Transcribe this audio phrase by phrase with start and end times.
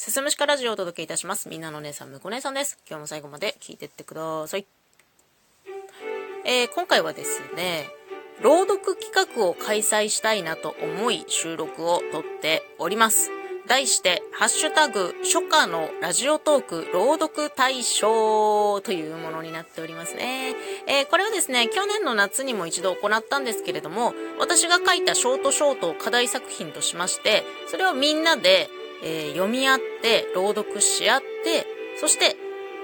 [0.00, 1.50] すすむしかラジオをお届けいたします。
[1.50, 2.78] みんなのお姉さん、むこ姉さんです。
[2.88, 4.64] 今日も最後まで聞いてってください。
[6.46, 7.86] えー、今回はですね、
[8.40, 13.30] 朗読企画を開催したいなと思い収録をとっております。
[13.66, 20.54] 題して、ハッシュタグ、初夏のラジオトーク朗読大賞というものになっておりますね。
[20.86, 28.70] えー、これはですね、去年の夏にも一度行ったんですけれども、私が書いたショートショートを課題作品としまして、それをみんなで
[29.02, 31.66] えー、読み合って、朗読し合って、
[32.00, 32.36] そして、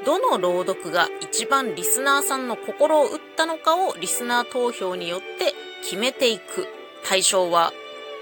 [0.05, 6.67] どの朗読が一番リスナーさんの心を打ったのかをリスナー投票によって決めていく。
[7.05, 7.73] 対象は、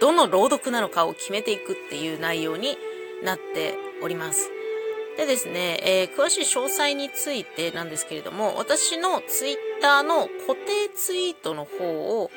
[0.01, 2.77] どの朗読なのかを決めていくっていう内容に
[3.23, 4.51] なっております。
[5.17, 11.85] でですね、えー、詳しい詳細についてなんですけれども、私のツイッターの固定ツイートの方
[12.21, 12.31] を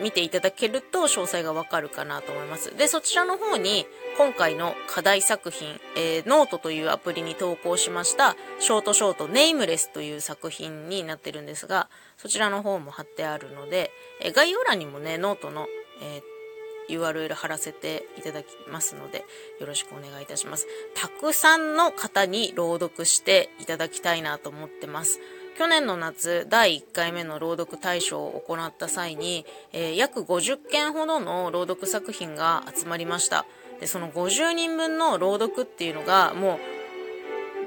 [0.00, 2.76] 見ていただけると詳細がわかるかなと思います。
[2.76, 15.66] で、そちらの方に今回の課題作品、えー、ノートというアプリに投稿しましたショートショート Nameless という作品になってるんですが、そちらの方も貼ってあるので、えー、概要欄にもね、ノートの、
[16.02, 19.24] えー、URL 貼らせていただきますので、
[19.60, 20.66] よろしくお願いいたします。
[20.94, 25.20] たくさんの方に朗読していただきたいなと思ってます。
[25.60, 29.44] 去年の夏、第1回目の朗読大賞を行った際に、
[29.74, 33.44] えー、約50件ほどの朗読作品が集まりました。
[33.78, 36.58] で、その50人分の朗読っていうのが、もう、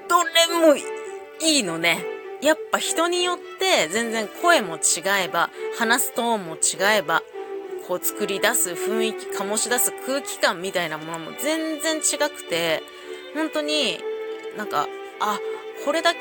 [0.09, 2.03] どれもいいのね。
[2.41, 7.22] やっぱ人によって全然声も違えば、話すトーンも違えば、
[7.88, 12.81] こう作り出す雰囲気、醸し出す空気感みたいなものも全然違くて、
[13.35, 14.00] 本当に
[14.57, 14.88] なんか、
[15.19, 15.39] あ、
[15.86, 16.20] これだけ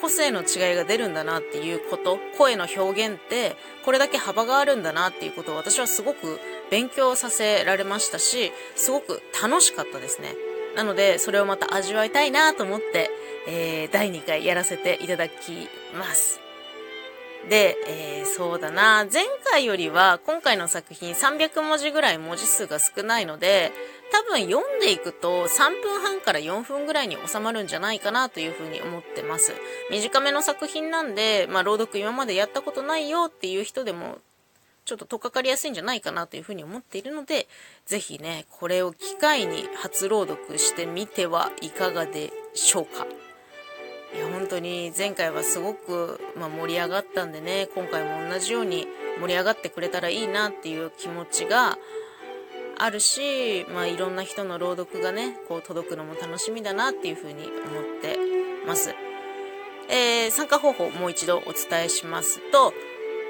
[0.00, 10.34] 個性の違いが出るんだなっていうこと、声の表現ってこれだけ幅があるんだなっていうことを私はすごく勉強させられましたし、すごく楽しかったですね。
[10.74, 13.10] なので、それをまた味わいたいなと思って、
[13.48, 16.40] えー、第2回やらせていただきます。
[17.48, 23.72] で、えー、そうだな、前回よりは今回の作品300文字ぐらい文字数が少ないので、
[24.12, 29.54] 多分読んでいくと3分半から4分ぐらいに収まるんじゃないかなというふうに思ってます。
[29.90, 34.18] 短めの作品なんで、まあ朗読今までやったことないよっていう人でも
[34.84, 37.46] ちょっととっかかりやすいんじゃないかなというふうに思っているので、
[37.86, 43.06] ぜひね、これを機会に初朗読してみてはいかがでしょうか。
[44.14, 48.86] いや、本当に前回はすごく、まあ、盛り上がったんでね、今回も同じように
[49.20, 51.78] 盛り上がってくれたらいいなっていう気持ちが
[52.78, 57.50] あるし、まあ、いろんな人の朗読がね、こう届くのも楽しみだなっていうふうに思っ
[58.00, 58.18] て
[58.66, 58.94] ます。
[59.88, 62.72] えー、参加方法もう一度お伝えしますと、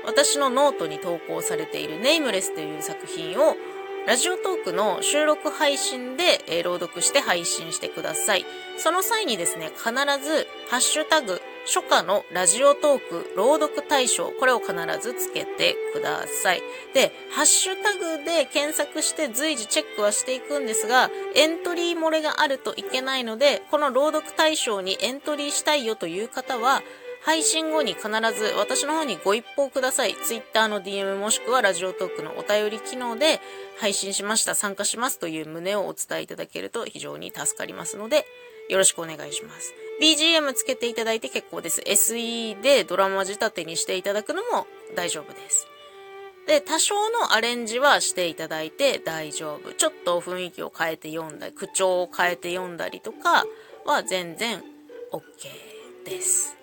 [0.07, 3.57] 私のノートに投稿されている Nameless という作品を
[4.07, 8.47] Radiotalk の収録配信で、えー、朗読して配信してください。
[8.79, 9.91] その際にですね、必
[10.25, 16.63] ず、ハッシュタグ、初夏のラジオトーク朗読大賞、これを必ずつけてください。
[16.95, 26.83] で、ハッシュタグで検索して随時チェックはしていくんですが、エントリー漏れがあるといけないので、この朗読大賞にエントリーしたいよという方は、
[27.23, 30.15] 配信後に必ず私の方にご一報ください。
[30.15, 33.41] Twitter の DM もしくはラジオトークのお便り機能で
[33.79, 38.25] 配信しました、参加しますという旨をお伝えいただけると非常に助かりますので、
[38.71, 39.75] よろしくお願いします。
[40.01, 41.83] BGM つけていただいて結構です。
[41.83, 44.67] SE でドラマ仕立てにしていただくのも
[44.97, 45.67] 大丈夫です。
[46.47, 49.75] で、多少のアレンジはしていただいて大丈夫。
[49.75, 53.45] ちょっと雰囲気を変えて読んだり、口調を変えて読んだりとか
[53.85, 54.63] は全然
[55.13, 56.60] OK です。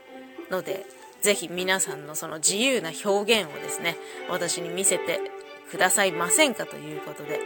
[0.50, 0.86] ので、
[1.22, 3.98] ぜひ皆さんのその自由な表現をですね、
[4.30, 5.20] 私に見せて
[5.72, 7.40] くださいませんかということで、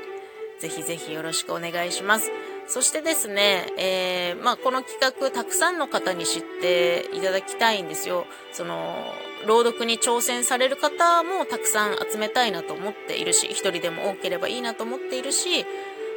[0.59, 2.29] ぜひぜひよろしくお願いします。
[2.67, 8.28] そしてですね、えー、まあ、この企画、たくさんの方に知っていただきたいんですよ。
[8.53, 9.12] その、
[9.47, 15.66] 朗読に挑戦される方もたくさん集めたいなと思っているし、一人でも多ければいいなと思っているし、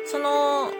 [0.06, 0.70] その、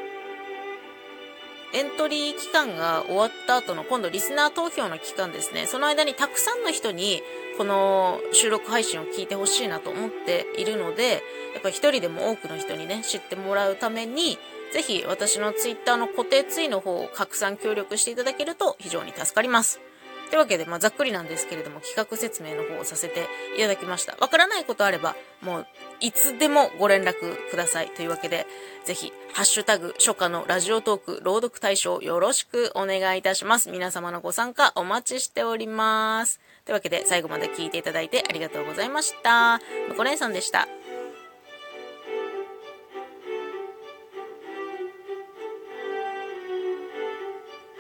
[1.75, 5.67] エントリー期間が終わった後の今度リスナー投票の期間ですね。
[5.67, 7.21] その間にたくさんの人に
[7.59, 14.39] この収録配信を聞いてほしいなと思っているので、やっぱ一人でも多くの人にね、知ってもらうために、
[14.73, 19.81] ぜひ私の Twitter の固定ツイの方を拡散協力していただけると非常に助かります。
[20.35, 24.17] というわけで、まあ、ざっくりなんですけれども、企画説明の方をさせていただきました。
[24.19, 25.67] わからないことあれば、もう、
[26.01, 27.91] いつでもご連絡ください。
[27.91, 28.45] というわけで、
[28.85, 33.71] ぜひ、ハッシュタグ、初夏のラジオトーク朗読大賞よろしくお願いいたします。
[33.71, 36.41] 皆様のご参加お待ちしております。
[36.65, 39.61] というわけで、最後まで聞いていただいてありがとうございました。
[39.89, 40.67] むこ姉さんでした。